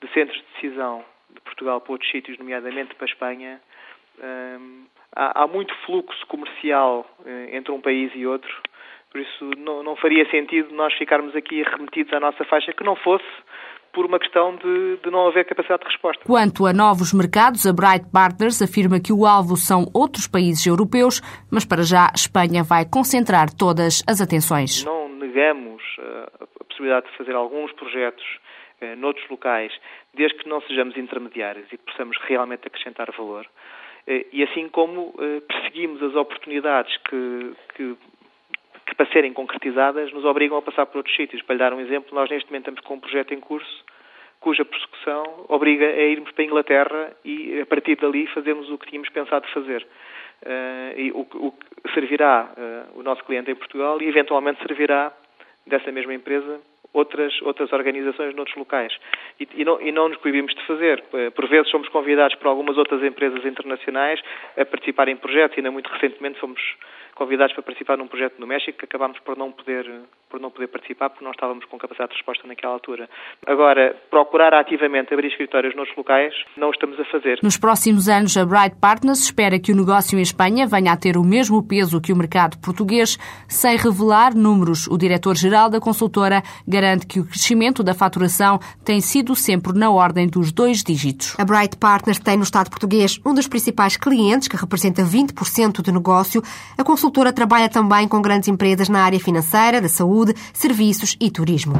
de 0.02 0.08
centros 0.14 0.38
de 0.38 0.46
decisão 0.54 1.04
de 1.30 1.42
Portugal 1.42 1.82
para 1.82 1.92
outros 1.92 2.10
sítios, 2.10 2.38
nomeadamente 2.38 2.96
para 2.96 3.06
a 3.06 3.10
Espanha. 3.10 3.62
Há, 5.16 5.44
há 5.44 5.48
muito 5.48 5.74
fluxo 5.86 6.26
comercial 6.28 7.06
eh, 7.26 7.50
entre 7.58 7.72
um 7.72 7.82
país 7.82 8.12
e 8.14 8.28
outro, 8.28 8.54
por 9.12 9.22
isso 9.22 9.50
não, 9.58 9.82
não 9.82 9.96
faria 9.96 10.30
sentido 10.30 10.74
nós 10.76 10.94
ficarmos 10.94 11.36
aqui 11.36 11.64
remetidos 11.64 12.14
à 12.14 12.20
nossa 12.20 12.44
faixa 12.46 12.72
que 12.72 12.84
não 12.84 12.96
fosse 12.96 13.26
por 13.94 14.06
uma 14.06 14.20
questão 14.20 14.56
de, 14.56 14.98
de, 14.98 15.10
não 15.10 15.28
haver 15.28 15.44
capacidade 15.46 15.82
de 15.82 15.88
resposta. 15.88 16.24
Quanto 16.24 16.68
a 16.68 16.74
novos 16.74 17.14
mercados, 17.14 17.66
a 17.66 17.74
Bright 17.74 18.06
Partners 18.14 18.62
afirma 18.62 19.00
que 19.00 19.12
o 19.12 19.26
alvo 19.26 19.58
são 19.58 19.86
outros 19.92 20.28
países 20.28 20.68
europeus, 20.68 21.20
mas 21.52 21.66
para 21.66 21.82
já 21.82 22.12
Espanha 22.14 22.64
vai 22.64 22.86
concentrar 22.86 23.48
todas 23.50 24.04
as 24.08 24.22
atenções. 24.22 24.86
Não 24.86 25.10
negamos 25.10 25.82
eh, 25.98 26.30
a 26.62 26.64
possibilidade 26.64 27.10
de 27.10 27.18
fazer 27.18 27.34
alguns 27.34 27.72
projetos 27.72 28.24
eh, 28.82 28.96
noutros 28.96 29.28
locais, 29.32 29.74
desde 30.14 30.38
que 30.38 30.48
não 30.48 30.62
sejamos 30.62 30.96
intermediários 30.96 31.66
e 31.74 31.78
que 31.78 31.86
possamos 31.86 32.16
realmente 32.28 32.68
acrescentar 32.68 33.10
valor. 33.18 33.48
Eh, 34.08 34.26
e 34.32 34.44
assim 34.44 34.70
como 34.70 35.14
perseguimos 35.48 36.02
as 36.02 36.16
oportunidades 36.16 36.96
que, 37.10 37.54
que 37.76 37.98
que 38.86 38.96
para 38.96 39.06
serem 39.08 39.34
concretizadas 39.34 40.14
nos 40.14 40.24
obrigam 40.24 40.58
a 40.58 40.62
passar 40.62 40.86
por 40.86 41.00
outros 41.00 41.14
sítios. 41.14 41.42
Para 41.42 41.56
lhe 41.56 41.60
dar 41.60 41.74
um 41.74 41.82
exemplo, 41.82 42.16
nós 42.16 42.30
neste 42.30 42.50
momento 42.50 42.70
estamos 42.70 42.80
com 42.82 42.94
um 42.94 43.00
projeto 43.02 43.34
em 43.34 43.40
curso 43.42 43.84
cuja 44.40 44.64
persecução 44.64 45.46
obriga 45.48 45.86
a 45.86 46.04
irmos 46.04 46.32
para 46.32 46.44
a 46.44 46.46
Inglaterra 46.46 47.14
e 47.26 47.60
a 47.60 47.66
partir 47.66 47.96
dali 47.98 48.28
fazermos 48.28 48.70
o 48.70 48.78
que 48.78 48.88
tínhamos 48.88 49.10
pensado 49.10 49.48
fazer. 49.50 49.86
Uh, 50.44 51.00
e 51.00 51.12
o, 51.12 51.22
o 51.22 51.52
que 51.52 51.94
servirá 51.94 52.54
uh, 52.56 53.00
o 53.00 53.04
nosso 53.04 53.24
cliente 53.24 53.50
em 53.50 53.56
Portugal 53.56 54.00
e 54.02 54.08
eventualmente 54.08 54.60
servirá 54.66 55.12
dessa 55.66 55.92
mesma 55.92 56.14
empresa 56.14 56.62
outras, 56.98 57.40
outras 57.42 57.72
organizações 57.72 58.36
noutros 58.36 58.58
locais. 58.58 58.94
E, 59.40 59.48
e, 59.56 59.66
não, 59.66 59.80
e 59.82 59.92
não 59.92 60.10
nos 60.10 60.18
coibimos 60.18 60.54
de 60.54 60.66
fazer. 60.66 61.04
Eh, 61.14 61.30
por 61.30 61.48
vezes 61.48 61.70
somos 61.70 61.88
convidados 61.90 62.36
por 62.36 62.48
algumas 62.48 62.78
outras 62.78 63.04
empresas 63.04 63.46
internacionais 63.46 64.20
a 64.58 64.66
participar 64.66 65.08
em 65.08 65.16
projetos. 65.16 65.58
Ainda 65.58 65.72
muito 65.72 65.88
recentemente 65.90 66.40
fomos 66.40 66.62
convidados 67.16 67.54
para 67.54 67.64
participar 67.64 67.98
num 67.98 68.08
projeto 68.08 68.40
no 68.40 68.48
México 68.48 68.78
que 68.78 68.86
acabámos 68.86 69.20
por 69.20 69.38
não 69.38 69.52
poder 69.52 69.86
por 70.30 70.40
não 70.40 70.50
poder 70.50 70.68
participar 70.68 71.10
porque 71.10 71.24
não 71.24 71.32
estávamos 71.32 71.66
com 71.66 71.78
capacidade 71.78 72.12
de 72.12 72.18
resposta 72.18 72.48
naquela 72.48 72.74
altura. 72.74 73.10
Agora, 73.46 73.96
procurar 74.10 74.54
ativamente 74.54 75.14
abrir 75.14 75.28
escritórios 75.28 75.76
nos 75.76 75.90
locais, 75.96 76.34
não 76.56 76.70
estamos 76.70 77.00
a 77.00 77.06
fazer. 77.06 77.40
Nos 77.44 77.58
próximos 77.58 78.08
anos, 78.08 78.38
a 78.38 78.46
Bright 78.46 78.76
Partners 78.80 79.24
espera 79.24 79.60
que 79.60 79.72
o 79.72 79.76
negócio 79.76 80.18
em 80.18 80.22
Espanha 80.22 80.68
venha 80.68 80.94
a 80.94 80.98
ter 80.98 81.18
o 81.18 81.24
mesmo 81.24 81.62
peso 81.62 82.02
que 82.02 82.14
o 82.14 82.16
mercado 82.16 82.58
português, 82.60 83.18
sem 83.48 83.78
revelar 83.78 84.36
números. 84.36 84.88
O 84.88 84.98
diretor-geral 84.98 85.70
da 85.70 85.80
consultora 85.80 86.42
garante 86.68 87.08
que 87.08 87.20
o 87.20 87.26
crescimento 87.26 87.84
da 87.84 87.94
faturação 87.94 88.60
tem 88.86 89.02
sido 89.02 89.36
sempre 89.36 89.78
na 89.78 89.90
ordem 89.90 90.28
dos 90.28 90.52
dois 90.52 90.84
dígitos. 90.84 91.36
A 91.40 91.46
Bright 91.46 91.78
Partners 91.78 92.20
tem 92.20 92.38
no 92.38 92.44
Estado 92.44 92.70
português 92.70 93.20
um 93.26 93.34
dos 93.34 93.48
principais 93.48 93.98
clientes, 93.98 94.48
que 94.48 94.56
representa 94.56 95.02
20% 95.04 95.82
do 95.82 95.92
negócio. 95.92 96.42
A 96.78 96.84
consultora 96.84 97.08
consultora 97.18 97.34
trabalha 97.34 97.70
também 97.70 98.08
com 98.08 98.22
grandes 98.22 98.48
empresas 98.48 98.90
na 98.90 99.02
área 99.04 99.20
financeira, 99.20 99.82
da 99.82 99.88
saúde, 99.88 100.17
serviços 100.54 101.16
e 101.20 101.30
turismo. 101.30 101.74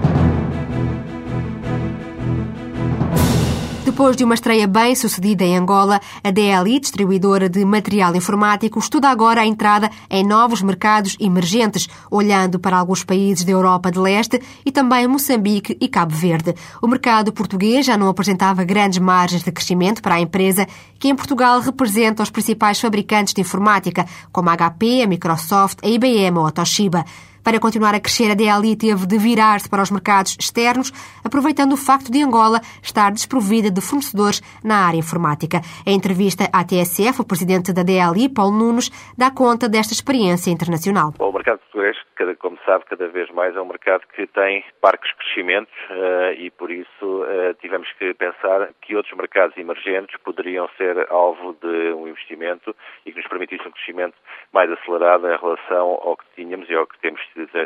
Depois 3.98 4.16
de 4.16 4.24
uma 4.24 4.36
estreia 4.36 4.68
bem 4.68 4.94
sucedida 4.94 5.44
em 5.44 5.58
Angola, 5.58 6.00
a 6.24 6.30
DLI, 6.30 6.80
distribuidora 6.80 7.50
de 7.50 7.66
material 7.66 8.16
informático, 8.16 8.78
estuda 8.78 9.10
agora 9.10 9.42
a 9.42 9.46
entrada 9.48 9.90
em 10.08 10.24
novos 10.24 10.62
mercados 10.62 11.18
emergentes, 11.20 11.90
olhando 12.12 12.60
para 12.60 12.78
alguns 12.78 13.04
países 13.04 13.44
da 13.44 13.54
Europa 13.54 13.90
de 13.90 13.98
Leste 13.98 14.40
e 14.64 14.72
também 14.72 15.08
Moçambique 15.08 15.76
e 15.82 15.88
Cabo 15.88 16.14
Verde. 16.14 16.54
O 16.80 16.88
mercado 16.88 17.34
português 17.34 17.88
já 17.88 17.98
não 17.98 18.08
apresentava 18.08 18.64
grandes 18.64 19.00
margens 19.00 19.42
de 19.42 19.52
crescimento 19.52 20.00
para 20.00 20.14
a 20.14 20.22
empresa, 20.22 20.68
que 21.00 21.08
em 21.08 21.16
Portugal 21.16 21.60
representa 21.60 22.22
os 22.22 22.30
principais 22.30 22.80
fabricantes 22.80 23.34
de 23.34 23.42
informática, 23.42 24.06
como 24.32 24.52
a 24.52 24.56
HP, 24.56 25.02
a 25.02 25.08
Microsoft, 25.08 25.80
a 25.82 25.88
IBM 25.88 26.38
ou 26.38 26.46
a 26.46 26.52
Toshiba. 26.52 27.04
Para 27.48 27.62
continuar 27.62 27.96
a 27.96 28.02
crescer, 28.02 28.30
a 28.30 28.36
DLI 28.36 28.76
teve 28.76 29.08
de 29.08 29.18
virar-se 29.18 29.70
para 29.70 29.82
os 29.82 29.90
mercados 29.90 30.36
externos, 30.38 30.92
aproveitando 31.24 31.72
o 31.72 31.78
facto 31.78 32.12
de 32.12 32.22
Angola 32.22 32.60
estar 32.84 33.10
desprovida 33.10 33.72
de 33.72 33.80
fornecedores 33.80 34.42
na 34.62 34.86
área 34.86 34.98
informática. 34.98 35.62
Em 35.88 35.96
entrevista 35.96 36.44
à 36.52 36.66
TSF, 36.66 37.22
o 37.22 37.26
presidente 37.26 37.72
da 37.72 37.84
DLI, 37.84 38.28
Paulo 38.28 38.52
Nunes, 38.52 38.92
dá 39.18 39.32
conta 39.32 39.70
desta 39.70 39.94
experiência 39.94 40.52
internacional. 40.52 41.14
O 41.20 41.32
mercado 41.32 41.60
português, 41.60 41.96
como 42.40 42.58
sabe, 42.66 42.86
cada 42.86 43.08
vez 43.08 43.30
mais 43.32 43.56
é 43.56 43.62
um 43.62 43.66
mercado 43.66 44.04
que 44.14 44.28
tem 44.28 44.64
parques 44.82 45.10
de 45.12 45.16
crescimento 45.18 45.72
eh, 45.90 46.36
e, 46.40 46.52
por 46.52 46.72
isso, 46.72 47.26
eh, 47.28 47.54
tivemos 47.62 47.92
que 47.94 48.14
pensar 48.14 48.70
que 48.82 48.96
outros 48.96 49.16
mercados 49.16 49.56
emergentes 49.58 50.16
poderiam 50.24 50.68
ser 50.78 51.08
alvo 51.10 51.56
de 51.62 51.94
um 51.94 52.08
investimento 52.08 52.76
e 53.06 53.12
que 53.12 53.18
nos 53.18 53.28
permitisse 53.28 53.68
um 53.68 53.72
crescimento 53.72 54.16
mais 54.52 54.72
acelerado 54.72 55.28
em 55.28 55.38
relação 55.38 56.00
ao 56.04 56.18
que 56.18 56.26
tínhamos 56.36 56.70
e 56.70 56.76
ao 56.76 56.88
que 56.88 57.00
temos 57.00 57.22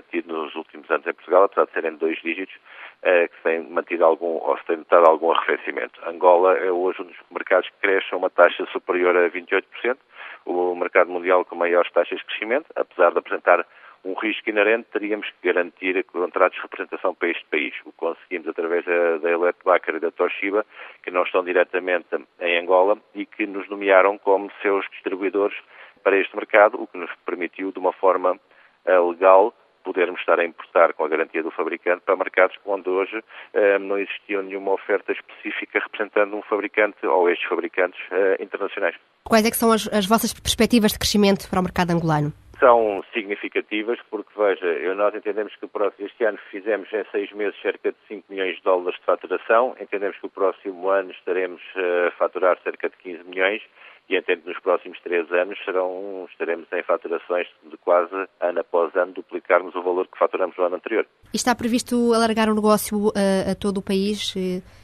tido 0.09 0.33
nos 0.33 0.55
últimos 0.55 0.89
anos 0.89 1.05
em 1.07 1.13
Portugal, 1.13 1.43
apesar 1.43 1.65
de 1.65 1.71
serem 1.73 1.95
dois 1.95 2.19
dígitos, 2.21 2.55
eh, 3.03 3.27
que 3.27 3.35
se 3.37 3.43
tem 3.43 3.61
mantido 3.63 4.05
algum, 4.05 4.37
ou 4.37 4.57
se 4.57 4.65
tem 4.65 4.77
notado 4.77 5.07
algum 5.07 5.31
arrefecimento. 5.31 5.99
Angola 6.05 6.57
é 6.57 6.71
hoje 6.71 7.01
um 7.01 7.05
dos 7.05 7.17
mercados 7.31 7.69
que 7.69 7.77
cresce 7.81 8.07
a 8.11 8.17
uma 8.17 8.29
taxa 8.29 8.65
superior 8.71 9.15
a 9.15 9.29
28%, 9.29 9.97
o 10.45 10.75
mercado 10.75 11.11
mundial 11.11 11.45
com 11.45 11.55
maiores 11.55 11.91
taxas 11.91 12.19
de 12.19 12.25
crescimento, 12.25 12.65
apesar 12.75 13.11
de 13.11 13.19
apresentar 13.19 13.65
um 14.03 14.13
risco 14.13 14.49
inerente, 14.49 14.87
teríamos 14.91 15.27
que 15.29 15.47
garantir 15.47 16.03
contratos 16.05 16.55
de 16.55 16.63
representação 16.63 17.13
para 17.13 17.29
este 17.29 17.45
país. 17.45 17.73
O 17.85 17.91
conseguimos 17.91 18.47
através 18.47 18.83
da, 18.83 19.17
da 19.17 19.29
Eletbacher 19.29 19.95
e 19.95 19.99
da 19.99 20.11
Toshiba, 20.11 20.65
que 21.03 21.11
não 21.11 21.23
estão 21.23 21.43
diretamente 21.43 22.07
em 22.39 22.59
Angola 22.59 22.97
e 23.13 23.25
que 23.25 23.45
nos 23.45 23.69
nomearam 23.69 24.17
como 24.17 24.51
seus 24.61 24.89
distribuidores 24.89 25.55
para 26.03 26.17
este 26.17 26.35
mercado, 26.35 26.81
o 26.81 26.87
que 26.87 26.97
nos 26.97 27.11
permitiu, 27.25 27.71
de 27.71 27.77
uma 27.77 27.93
forma 27.93 28.31
uh, 28.33 29.09
legal, 29.09 29.53
podermos 29.83 30.19
estar 30.19 30.39
a 30.39 30.45
importar 30.45 30.93
com 30.93 31.05
a 31.05 31.07
garantia 31.07 31.43
do 31.43 31.51
fabricante 31.51 32.01
para 32.05 32.15
mercados 32.15 32.55
onde 32.65 32.89
hoje 32.89 33.23
eh, 33.53 33.79
não 33.79 33.97
existia 33.97 34.41
nenhuma 34.41 34.73
oferta 34.73 35.11
específica 35.11 35.79
representando 35.79 36.35
um 36.35 36.41
fabricante 36.43 37.05
ou 37.05 37.29
estes 37.29 37.47
fabricantes 37.47 37.99
eh, 38.11 38.37
internacionais. 38.39 38.95
Quais 39.23 39.45
é 39.45 39.51
que 39.51 39.57
são 39.57 39.71
as, 39.71 39.87
as, 39.93 40.05
vossas 40.05 40.33
perspectivas 40.33 40.91
de 40.91 40.99
crescimento 40.99 41.49
para 41.49 41.59
o 41.59 41.63
mercado 41.63 41.91
angolano? 41.91 42.33
São 42.59 43.03
significativas 43.11 43.97
porque, 44.11 44.29
veja, 44.37 44.93
nós 44.93 45.15
entendemos 45.15 45.55
que 45.55 45.67
este 46.05 46.23
ano 46.23 46.37
fizemos 46.51 46.87
em 46.93 47.03
seis 47.11 47.31
meses 47.31 47.59
cerca 47.59 47.91
de 47.91 47.97
5 48.07 48.25
milhões 48.29 48.55
de 48.57 48.61
dólares 48.61 48.99
de 48.99 49.05
faturação, 49.05 49.75
entendemos 49.79 50.15
que 50.17 50.27
o 50.27 50.29
próximo 50.29 50.89
ano 50.89 51.09
estaremos 51.11 51.61
a 51.75 52.11
faturar 52.11 52.59
cerca 52.63 52.87
de 52.87 52.97
15 52.97 53.23
milhões 53.23 53.63
e 54.11 54.17
entendo 54.17 54.41
que 54.41 54.49
nos 54.49 54.59
próximos 54.59 54.99
três 55.01 55.31
anos 55.31 55.57
serão, 55.63 56.27
estaremos 56.29 56.67
em 56.73 56.83
faturações 56.83 57.47
de 57.63 57.77
quase 57.77 58.13
ano 58.39 58.59
após 58.59 58.93
ano 58.95 59.13
duplicarmos 59.13 59.73
o 59.75 59.81
valor 59.81 60.07
que 60.07 60.17
faturamos 60.17 60.55
no 60.57 60.65
ano 60.65 60.75
anterior. 60.75 61.05
E 61.33 61.37
está 61.37 61.55
previsto 61.55 62.13
alargar 62.13 62.49
o 62.49 62.55
negócio 62.55 63.11
a, 63.15 63.51
a 63.51 63.55
todo 63.55 63.77
o 63.77 63.81
país? 63.81 64.33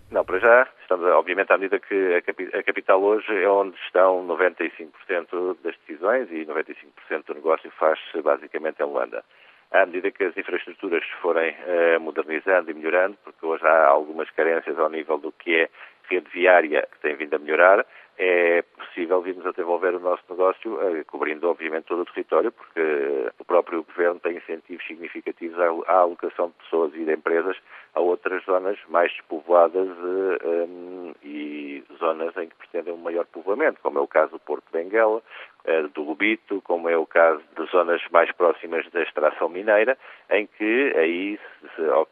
Não, 0.10 0.24
para 0.24 0.40
já, 0.40 0.68
estamos, 0.82 1.06
obviamente, 1.08 1.52
à 1.52 1.58
medida 1.58 1.80
que 1.80 2.24
a, 2.54 2.64
capital 2.64 3.04
hoje 3.04 3.36
é 3.36 3.50
onde 3.50 3.78
estão 3.86 4.26
95% 4.26 5.58
das 5.62 5.76
decisões 5.86 6.30
e 6.32 6.46
95% 6.46 7.26
do 7.26 7.34
negócio 7.34 7.70
faz-se 7.72 8.22
basicamente 8.22 8.82
em 8.82 8.86
Luanda. 8.86 9.24
À 9.70 9.86
medida 9.86 10.10
que 10.10 10.24
as 10.24 10.38
infraestruturas 10.38 11.04
forem 11.22 11.54
eh, 11.66 11.98
modernizando 12.00 12.72
e 12.72 12.74
melhorando, 12.74 13.18
porque 13.22 13.46
hoje 13.46 13.68
há 13.68 13.88
algumas 13.88 14.30
carências 14.32 14.80
ao 14.80 14.90
nível 14.90 15.18
do 15.18 15.34
que 15.34 15.54
é 15.56 15.70
rede 16.10 16.30
viária 16.32 16.88
que 16.90 17.00
tem 17.02 17.18
vindo 17.18 17.36
a 17.36 17.40
melhorar, 17.40 17.86
é 18.18 18.64
possível 18.98 19.22
virmos 19.22 19.46
a 19.46 19.52
desenvolver 19.52 19.94
o 19.94 20.00
nosso 20.00 20.24
negócio, 20.28 20.82
eh, 20.82 21.04
cobrindo 21.04 21.48
obviamente 21.48 21.86
todo 21.86 22.02
o 22.02 22.06
território, 22.06 22.52
porque 22.52 23.32
o 23.38 23.46
próprio 23.46 23.84
Governo 23.84 24.20
tem 24.20 24.38
incentivos 24.38 24.86
significativos 24.88 25.60
à 25.88 25.94
alocação 25.94 26.48
de 26.48 26.54
pessoas 26.64 26.94
e 26.96 27.06
de 27.06 27.14
empresas 27.14 27.56
a 27.94 28.00
outras 28.00 28.44
zonas 28.46 28.80
mais 28.90 29.12
despovoadas 29.12 29.88
eh, 29.88 30.68
e 31.24 31.84
zonas 32.00 32.36
em 32.38 32.50
que 32.50 32.56
pretendem 32.56 32.94
um 32.94 32.98
maior 32.98 33.26
povoamento, 33.26 33.80
como 33.84 34.00
é 34.00 34.02
o 34.02 34.08
caso 34.08 34.32
do 34.32 34.40
Porto 34.40 34.66
de 34.66 34.72
Benguela, 34.72 35.22
eh, 35.66 35.84
do 35.94 36.02
Lubito, 36.02 36.60
como 36.64 36.90
é 36.90 36.98
o 36.98 37.06
caso 37.06 37.44
de 37.56 37.66
zonas 37.70 38.02
mais 38.10 38.32
próximas 38.32 38.90
da 38.90 39.04
extração 39.04 39.48
mineira, 39.48 39.96
em 40.32 40.48
que 40.48 40.94
aí, 40.96 41.40
ao, 41.92 42.08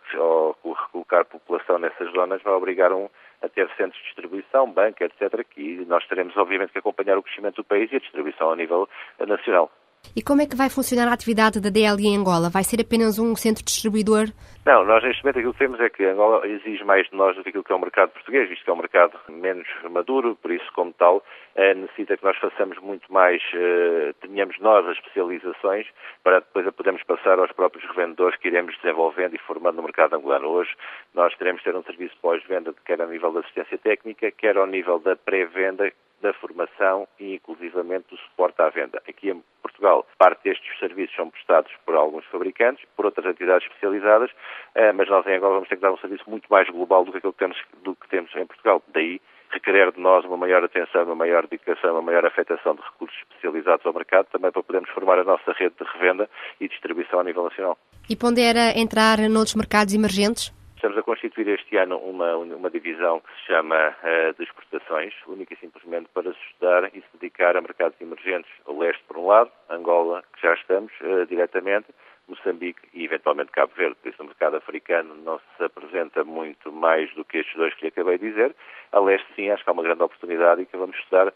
ao 0.63 0.72
recolocar 0.74 1.25
população 1.25 1.80
nessas 1.80 2.12
zonas, 2.12 2.44
vai 2.44 2.54
obrigar 2.54 2.94
um 2.94 3.10
a 3.46 3.50
ter 3.50 3.70
centros 3.78 3.98
de 4.02 4.06
distribuição, 4.06 4.72
banca, 4.72 5.06
etc., 5.06 5.46
que 5.50 5.86
nós 5.88 6.06
teremos, 6.08 6.36
obviamente, 6.38 6.72
que 6.72 6.80
acompanhar 6.80 7.18
o 7.18 7.24
crescimento 7.24 7.58
do 7.58 7.64
país 7.64 7.92
e 7.92 7.96
a 7.96 8.00
distribuição 8.00 8.52
a 8.52 8.56
nível 8.56 8.90
nacional. 9.20 9.72
E 10.16 10.22
como 10.22 10.42
é 10.42 10.46
que 10.46 10.56
vai 10.56 10.70
funcionar 10.70 11.08
a 11.08 11.14
atividade 11.14 11.62
da 11.62 11.70
DLI 11.70 12.08
em 12.08 12.18
Angola? 12.18 12.50
Vai 12.50 12.64
ser 12.64 12.82
apenas 12.82 13.18
um 13.18 13.36
centro 13.36 13.64
distribuidor? 13.64 14.28
Não, 14.66 14.84
nós 14.84 15.04
neste 15.04 15.24
momento 15.24 15.38
aquilo 15.38 15.54
que 15.54 15.60
temos 15.60 15.80
é 15.80 15.90
que 15.90 16.04
Angola 16.04 16.48
exige 16.48 16.84
mais 16.84 17.08
de 17.08 17.16
nós 17.16 17.36
do 17.36 17.44
que 17.44 17.50
aquilo 17.50 17.64
que 17.64 17.72
é 17.72 17.76
o 17.76 17.80
mercado 17.80 18.10
português, 18.10 18.50
visto 18.50 18.64
que 18.64 18.70
é 18.72 18.74
um 18.74 18.78
mercado 18.78 19.16
menos 19.30 19.68
maduro, 19.92 20.36
por 20.42 20.52
isso, 20.52 20.66
como 20.74 20.92
tal, 20.94 21.24
eh, 21.56 21.76
necessita 21.76 22.18
que 22.18 22.24
nós 22.24 22.36
façamos 22.38 22.80
muito 22.80 23.14
mais, 23.14 23.44
eh, 23.54 24.14
tenhamos 24.22 24.58
nós 24.60 24.84
as 24.88 24.98
especializações 24.98 25.86
para 26.24 26.40
depois 26.40 26.66
a 26.66 26.72
podermos 26.72 27.04
passar 27.04 27.38
aos 27.38 27.52
próprios 27.52 27.88
revendedores 27.90 28.40
que 28.40 28.48
iremos 28.48 28.76
desenvolvendo 28.82 29.36
e 29.36 29.40
formando 29.40 29.76
no 29.76 29.84
mercado 29.84 30.16
angolano. 30.16 30.48
Hoje 30.48 30.72
nós 31.14 31.36
teremos 31.38 31.62
ter 31.62 31.76
um 31.76 31.84
serviço 31.84 32.18
pós-venda, 32.20 32.74
quer 32.86 33.00
a 33.00 33.06
nível 33.06 33.32
da 33.34 33.42
assistência 33.42 33.78
técnica, 33.78 34.32
quer 34.32 34.58
ao 34.58 34.66
nível 34.66 34.98
da 34.98 35.16
pré-venda 35.16 35.92
da 36.22 36.34
formação 36.34 37.08
e, 37.20 37.36
inclusivamente, 37.36 38.08
do 38.10 38.18
suporte 38.18 38.60
à 38.60 38.70
venda. 38.70 39.00
Aqui 39.08 39.32
Portugal, 39.75 40.08
parte 40.17 40.44
destes 40.44 40.79
serviços 40.79 41.15
são 41.15 41.29
prestados 41.29 41.72
por 41.86 41.96
alguns 41.96 42.25
fabricantes, 42.25 42.84
por 42.96 43.05
outras 43.05 43.25
entidades 43.25 43.67
especializadas, 43.67 44.32
eh, 44.74 44.94
mas 44.94 45.10
nós 45.10 45.27
em 45.27 45.36
Angola 45.36 45.55
vamos 45.55 45.70
ter 45.70 45.75
que 45.75 45.82
dar 45.82 45.91
um 45.91 45.98
serviço 45.98 46.24
muito 46.29 46.48
mais 46.50 46.70
global 46.70 47.03
do 47.03 47.12
que 47.12 47.17
aquilo 47.17 47.34
que 47.34 47.39
temos, 47.39 47.58
do 47.84 47.96
que 47.96 48.08
temos 48.08 48.34
em 48.36 48.46
Portugal. 48.46 48.82
Daí 48.94 49.20
requerer 49.51 49.91
de 49.91 50.00
nós 50.00 50.25
uma 50.25 50.38
maior 50.38 50.63
atenção, 50.63 51.03
uma 51.03 51.15
maior 51.15 51.48
dedicação, 51.48 51.91
uma 51.91 52.01
maior 52.01 52.25
afetação 52.25 52.75
de 52.75 52.82
recursos 52.82 53.17
especializados 53.20 53.86
ao 53.86 53.94
mercado, 53.94 54.27
também 54.32 54.51
para 54.51 54.63
podermos 54.63 54.89
formar 54.89 55.20
a 55.20 55.24
nossa 55.24 55.51
rede 55.53 55.75
de 55.79 55.86
revenda 55.94 56.29
e 56.60 56.67
distribuição 56.67 57.20
a 57.20 57.24
nível 57.24 57.44
nacional. 57.44 57.77
E 58.10 58.15
pondera 58.15 58.77
entrar 58.77 59.17
noutros 59.29 59.55
mercados 59.55 59.94
emergentes? 59.94 60.53
Estamos 60.86 61.00
a 61.00 61.04
constituir 61.04 61.48
este 61.48 61.77
ano 61.77 61.98
uma, 61.98 62.38
uma 62.38 62.70
divisão 62.70 63.20
que 63.20 63.34
se 63.39 63.48
chama 63.48 63.89
uh, 63.89 64.38
de 64.38 64.44
exportações, 64.44 65.15
única 65.25 65.56
e 65.56 65.58
simplesmente 65.58 66.08
para 66.13 66.32
se 66.32 66.39
estudar 66.51 66.86
e 66.94 67.01
se 67.01 67.08
dedicar 67.20 67.58
a 67.58 67.62
mercados 67.62 68.00
emergentes. 68.00 68.51
O 68.68 68.77
leste, 68.77 69.04
por 69.08 69.18
um 69.18 69.25
lado, 69.25 69.50
Angola, 69.68 70.24
que 70.36 70.44
já 70.44 70.54
estamos 70.54 70.94
uh, 71.01 71.25
diretamente, 71.25 71.88
Moçambique 72.27 72.82
e 72.94 73.04
eventualmente 73.04 73.51
Cabo 73.51 73.74
Verde. 73.75 73.96
Por 73.96 74.10
isso, 74.10 74.22
o 74.22 74.27
mercado 74.27 74.58
africano 74.58 75.15
não 75.15 75.39
se 75.58 75.63
apresenta 75.63 76.24
muito 76.24 76.72
mais 76.72 77.12
do 77.15 77.25
que 77.25 77.39
estes 77.39 77.56
dois 77.56 77.74
que 77.74 77.82
lhe 77.82 77.88
acabei 77.88 78.20
de 78.20 78.30
dizer. 78.30 78.56
A 78.92 79.00
leste, 79.00 79.25
sim, 79.36 79.50
acho 79.50 79.63
que 79.63 79.70
há 79.72 79.74
uma 79.74 79.82
grande 79.82 80.04
oportunidade 80.04 80.62
e 80.62 80.65
que 80.68 80.77
vamos 80.77 80.96
estudar 80.98 81.34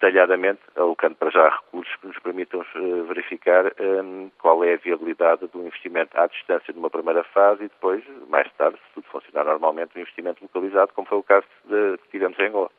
detalhadamente, 0.00 0.60
alocando 0.76 1.16
para 1.16 1.30
já 1.30 1.48
recursos 1.48 1.94
que 1.96 2.06
nos 2.06 2.18
permitam 2.20 2.60
uh, 2.60 3.04
verificar 3.04 3.66
um, 3.66 3.70
ehm, 3.78 4.30
qual 4.38 4.62
é 4.64 4.74
a 4.74 4.76
viabilidade 4.76 5.46
do 5.48 5.66
investimento 5.66 6.18
à 6.18 6.26
distância 6.26 6.72
de 6.72 6.78
uma 6.78 6.88
primeira 6.88 7.24
fase 7.24 7.64
e 7.64 7.68
depois, 7.68 8.02
mais 8.28 8.50
tarde, 8.52 8.78
se 8.78 8.94
tudo 8.94 9.06
funcionar 9.10 9.44
normalmente, 9.44 9.96
um 9.96 10.00
investimento 10.00 10.42
localizado, 10.42 10.92
como 10.94 11.08
foi 11.08 11.18
o 11.18 11.22
caso 11.22 11.46
de, 11.64 11.98
que 11.98 12.10
tivemos 12.10 12.38
em 12.38 12.46
Angola. 12.46 12.70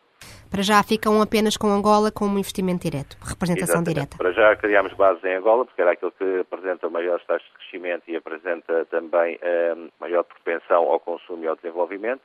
Para 0.50 0.64
já 0.64 0.82
ficam 0.82 1.22
apenas 1.22 1.56
com 1.56 1.68
Angola 1.68 2.12
como 2.12 2.40
investimento 2.40 2.90
direto, 2.90 3.18
representação 3.22 3.82
Exatamente. 3.82 3.94
direta. 3.94 4.18
Para 4.18 4.32
já 4.32 4.56
criámos 4.56 4.94
bases 4.94 5.24
em 5.24 5.36
Angola, 5.36 5.64
porque 5.66 5.82
era 5.82 5.92
aquilo 5.92 6.12
que 6.12 6.40
apresenta 6.40 6.90
maiores 6.90 7.26
taxas 7.26 7.48
de 7.48 7.58
crescimento 7.58 8.04
e 8.08 8.16
apresenta 8.16 8.86
também 8.86 9.40
um, 9.78 9.90
maior 10.00 10.24
propensão 10.24 10.90
ao 10.90 11.00
consumo 11.00 11.44
e 11.44 11.48
ao 11.48 11.56
desenvolvimento. 11.56 12.22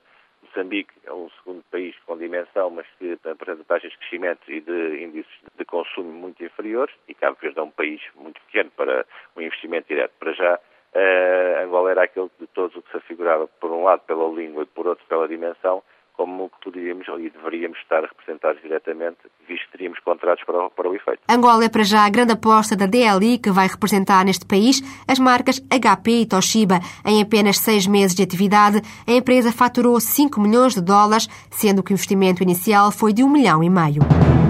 Moçambique 0.54 0.94
é 1.04 1.12
um 1.12 1.28
segundo 1.30 1.64
país 1.70 1.96
com 2.06 2.16
dimensão, 2.16 2.70
mas 2.70 2.86
que 2.98 3.18
apresenta 3.28 3.64
taxas 3.64 3.90
de 3.90 3.98
crescimento 3.98 4.40
e 4.48 4.60
de 4.60 5.02
índices 5.02 5.32
de 5.56 5.64
consumo 5.64 6.12
muito 6.12 6.44
inferiores, 6.44 6.94
e 7.08 7.14
Cabo 7.14 7.36
Verde 7.40 7.58
é 7.58 7.62
um 7.62 7.70
país 7.70 8.00
muito 8.14 8.40
pequeno 8.42 8.70
para 8.76 9.04
o 9.34 9.40
um 9.40 9.42
investimento 9.42 9.88
direto. 9.88 10.12
Para 10.18 10.32
já, 10.32 10.54
uh, 10.54 11.64
Angola 11.64 11.90
era 11.90 12.04
aquele 12.04 12.30
de 12.38 12.46
todos 12.48 12.76
o 12.76 12.82
que 12.82 12.90
se 12.92 12.96
afigurava, 12.98 13.48
por 13.48 13.72
um 13.72 13.82
lado 13.82 14.02
pela 14.02 14.28
língua 14.28 14.62
e 14.62 14.66
por 14.66 14.86
outro 14.86 15.04
pela 15.06 15.26
dimensão, 15.26 15.82
como 16.16 16.50
poderíamos 16.62 17.06
e 17.18 17.30
deveríamos 17.30 17.78
estar 17.78 18.02
representados 18.02 18.62
diretamente, 18.62 19.18
visto 19.48 19.66
que 19.66 19.72
teríamos 19.72 19.98
contratos 20.00 20.44
para 20.44 20.66
o, 20.66 20.70
para 20.70 20.88
o 20.88 20.94
efeito. 20.94 21.20
Angola 21.28 21.64
é 21.64 21.68
para 21.68 21.82
já 21.82 22.04
a 22.04 22.10
grande 22.10 22.32
aposta 22.32 22.76
da 22.76 22.86
DLI, 22.86 23.38
que 23.38 23.50
vai 23.50 23.66
representar 23.66 24.24
neste 24.24 24.46
país 24.46 24.80
as 25.06 25.18
marcas 25.18 25.60
HP 25.70 26.10
e 26.10 26.26
Toshiba. 26.26 26.80
Em 27.04 27.20
apenas 27.20 27.58
seis 27.58 27.86
meses 27.86 28.14
de 28.14 28.22
atividade, 28.22 28.80
a 29.06 29.12
empresa 29.12 29.52
faturou 29.52 30.00
5 30.00 30.40
milhões 30.40 30.74
de 30.74 30.80
dólares, 30.80 31.28
sendo 31.50 31.82
que 31.82 31.92
o 31.92 31.94
investimento 31.94 32.42
inicial 32.42 32.90
foi 32.90 33.12
de 33.12 33.22
1 33.22 33.28
milhão 33.28 33.62
e 33.62 33.70
meio. 33.70 34.43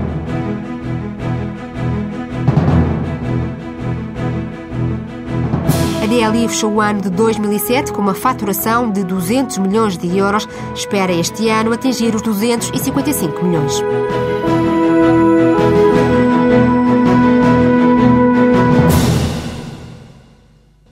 A 6.05 6.07
DLI 6.07 6.49
fechou 6.49 6.71
o 6.71 6.81
ano 6.83 7.01
de 7.01 7.09
2007 7.09 7.91
com 7.91 8.03
uma 8.03 8.13
faturação 8.13 8.93
de 8.93 9.03
200 9.03 9.57
milhões 9.57 9.97
de 9.97 10.19
euros. 10.19 10.47
Espera 10.75 11.11
este 11.11 11.49
ano 11.49 11.73
atingir 11.73 12.15
os 12.15 12.21
255 12.21 13.43
milhões. 13.43 13.83